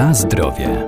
[0.00, 0.86] Na zdrowie.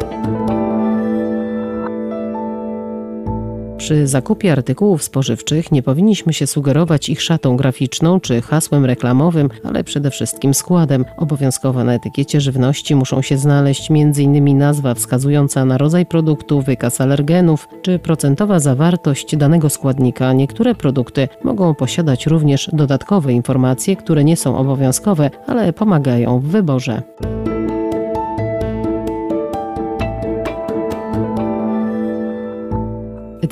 [3.77, 9.84] Przy zakupie artykułów spożywczych nie powinniśmy się sugerować ich szatą graficzną czy hasłem reklamowym, ale
[9.84, 11.04] przede wszystkim składem.
[11.16, 14.59] Obowiązkowo na etykiecie żywności muszą się znaleźć m.in.
[14.59, 20.32] nazwa wskazująca na rodzaj produktu, wykaz alergenów czy procentowa zawartość danego składnika.
[20.32, 27.02] Niektóre produkty mogą posiadać również dodatkowe informacje, które nie są obowiązkowe, ale pomagają w wyborze.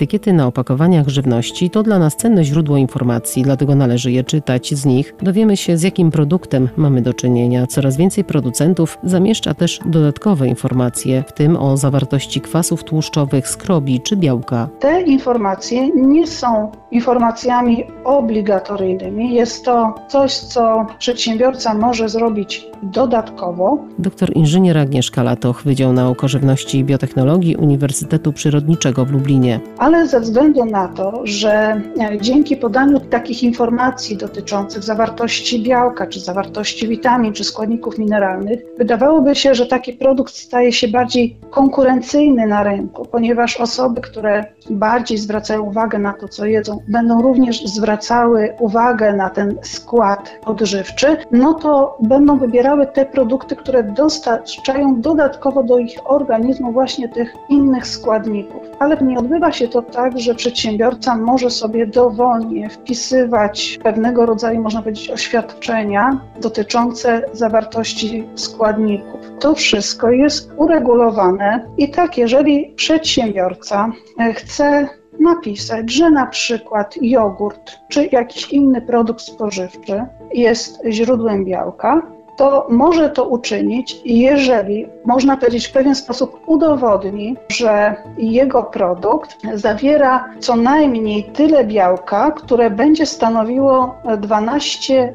[0.00, 4.74] Etykiety na opakowaniach żywności to dla nas cenne źródło informacji, dlatego należy je czytać.
[4.74, 7.66] Z nich dowiemy się, z jakim produktem mamy do czynienia.
[7.66, 14.16] Coraz więcej producentów zamieszcza też dodatkowe informacje, w tym o zawartości kwasów tłuszczowych, skrobi czy
[14.16, 14.68] białka.
[14.78, 19.34] Te informacje nie są informacjami obligatoryjnymi.
[19.34, 23.78] Jest to coś, co przedsiębiorca może zrobić dodatkowo.
[23.98, 30.06] Doktor inżynier Agnieszka Latoch, Wydział Nauk o Żywności i Biotechnologii Uniwersytetu Przyrodniczego w Lublinie ale
[30.06, 31.52] ze względu na to, że
[32.00, 39.34] e, dzięki podaniu takich informacji dotyczących zawartości białka, czy zawartości witamin, czy składników mineralnych, wydawałoby
[39.34, 45.62] się, że taki produkt staje się bardziej konkurencyjny na rynku, ponieważ osoby, które bardziej zwracają
[45.62, 51.98] uwagę na to, co jedzą, będą również zwracały uwagę na ten skład odżywczy, no to
[52.02, 58.62] będą wybierały te produkty, które dostarczają dodatkowo do ich organizmu właśnie tych innych składników.
[58.78, 64.82] Ale nie odbywa się to tak, że przedsiębiorca może sobie dowolnie wpisywać pewnego rodzaju, można
[64.82, 69.20] powiedzieć, oświadczenia dotyczące zawartości składników.
[69.40, 73.92] To wszystko jest uregulowane i tak, jeżeli przedsiębiorca
[74.34, 74.88] chce
[75.20, 82.02] napisać, że na przykład jogurt czy jakiś inny produkt spożywczy jest źródłem białka,
[82.40, 90.28] to może to uczynić, jeżeli można powiedzieć w pewien sposób udowodni, że jego produkt zawiera
[90.38, 95.14] co najmniej tyle białka, które będzie stanowiło 12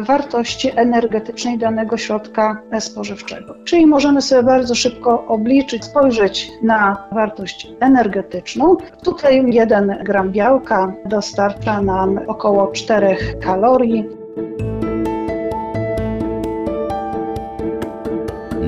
[0.00, 3.54] wartości energetycznej danego środka spożywczego.
[3.64, 8.76] Czyli możemy sobie bardzo szybko obliczyć, spojrzeć na wartość energetyczną.
[9.04, 14.04] Tutaj 1 gram białka dostarcza nam około 4 kalorii.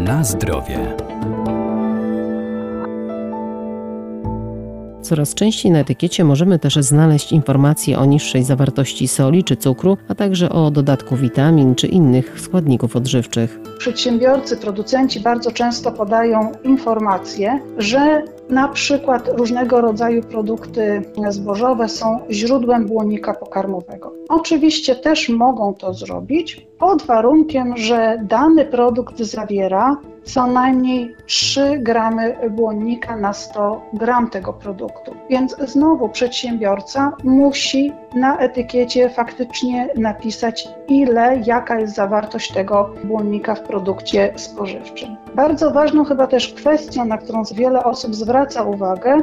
[0.05, 0.97] Na zdrowie.
[5.03, 10.15] Coraz częściej na etykiecie możemy też znaleźć informacje o niższej zawartości soli czy cukru, a
[10.15, 13.61] także o dodatku witamin czy innych składników odżywczych.
[13.79, 22.87] Przedsiębiorcy, producenci bardzo często podają informacje, że na przykład różnego rodzaju produkty zbożowe są źródłem
[22.87, 24.13] błonnika pokarmowego.
[24.29, 32.37] Oczywiście też mogą to zrobić pod warunkiem, że dany produkt zawiera co najmniej 3 gramy
[32.51, 35.15] błonnika na 100 gram tego produktu.
[35.31, 43.61] Więc znowu przedsiębiorca musi na etykiecie faktycznie napisać, ile, jaka jest zawartość tego błonnika w
[43.61, 45.17] produkcie spożywczym.
[45.35, 49.23] Bardzo ważną chyba też kwestią, na którą wiele osób zwraca uwagę,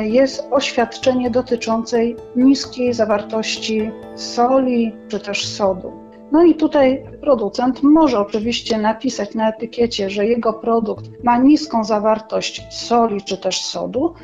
[0.00, 1.98] jest oświadczenie dotyczące
[2.36, 5.92] niskiej zawartości soli czy też sodu.
[6.32, 12.66] No i tutaj producent może oczywiście napisać na etykiecie, że jego produkt ma niską zawartość
[12.70, 14.14] soli czy też sodu,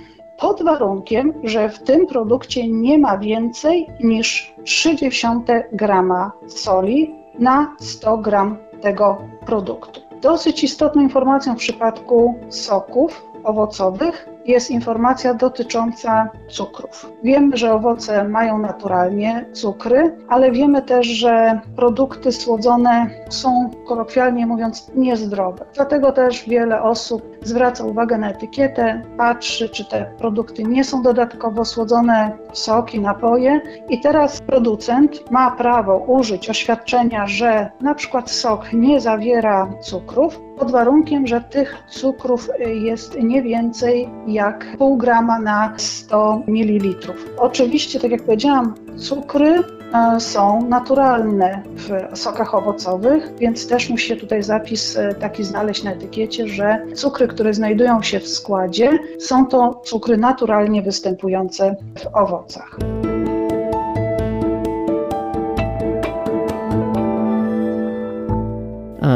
[0.40, 8.18] pod warunkiem, że w tym produkcie nie ma więcej niż 0,3 grama soli na 100
[8.18, 10.00] gram tego produktu.
[10.20, 17.12] Dosyć istotną informacją w przypadku soków owocowych jest informacja dotycząca cukrów.
[17.22, 24.90] Wiemy, że owoce mają naturalnie cukry, ale wiemy też, że produkty słodzone są, kolokwialnie mówiąc,
[24.94, 25.64] niezdrowe.
[25.74, 31.64] Dlatego też wiele osób zwraca uwagę na etykietę, patrzy, czy te produkty nie są dodatkowo
[31.64, 33.60] słodzone, soki, napoje.
[33.88, 40.70] I teraz producent ma prawo użyć oświadczenia, że na przykład sok nie zawiera cukrów, pod
[40.70, 47.12] warunkiem, że tych cukrów jest nie więcej jak pół grama na 100 ml.
[47.36, 49.62] Oczywiście, tak jak powiedziałam, cukry
[49.94, 55.82] e, są naturalne w sokach owocowych, więc też musi się tutaj zapis e, taki znaleźć
[55.82, 62.16] na etykiecie, że cukry, które znajdują się w składzie, są to cukry naturalnie występujące w
[62.16, 62.99] owocach.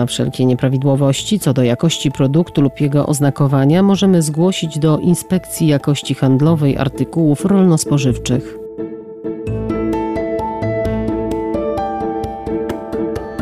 [0.07, 6.79] Wszelkie nieprawidłowości co do jakości produktu lub jego oznakowania możemy zgłosić do Inspekcji Jakości Handlowej
[6.79, 8.59] Artykułów Rolno-Spożywczych.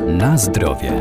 [0.06, 0.92] Na zdrowie.